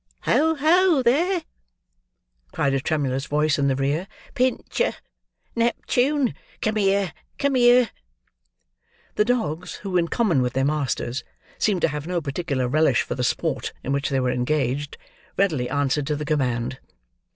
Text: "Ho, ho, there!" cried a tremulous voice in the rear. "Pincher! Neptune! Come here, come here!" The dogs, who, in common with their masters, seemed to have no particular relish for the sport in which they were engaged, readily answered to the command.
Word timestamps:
"Ho, 0.21 0.55
ho, 0.55 1.03
there!" 1.03 1.43
cried 2.51 2.73
a 2.73 2.79
tremulous 2.79 3.27
voice 3.27 3.59
in 3.59 3.67
the 3.67 3.75
rear. 3.75 4.07
"Pincher! 4.33 4.93
Neptune! 5.55 6.33
Come 6.59 6.77
here, 6.77 7.13
come 7.37 7.53
here!" 7.53 7.91
The 9.13 9.25
dogs, 9.25 9.75
who, 9.75 9.97
in 9.97 10.07
common 10.07 10.41
with 10.41 10.53
their 10.53 10.65
masters, 10.65 11.23
seemed 11.59 11.81
to 11.83 11.89
have 11.89 12.07
no 12.07 12.19
particular 12.19 12.67
relish 12.67 13.03
for 13.03 13.13
the 13.13 13.23
sport 13.23 13.73
in 13.83 13.91
which 13.91 14.09
they 14.09 14.19
were 14.19 14.31
engaged, 14.31 14.97
readily 15.37 15.69
answered 15.69 16.07
to 16.07 16.15
the 16.15 16.25
command. 16.25 16.79